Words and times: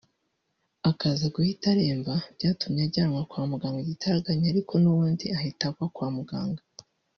akaza 0.89 1.25
guhita 1.35 1.65
aremba 1.73 2.13
byatumye 2.35 2.81
ajyanwa 2.87 3.21
kwa 3.29 3.43
muganga 3.51 3.79
igitaraganya 3.81 4.47
ariko 4.53 4.73
n’ubundi 4.79 5.25
ahita 5.37 5.65
agwa 5.69 5.87
kwa 5.95 6.07
muganga 6.17 6.61